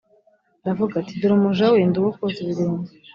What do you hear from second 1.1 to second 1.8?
dore umuja we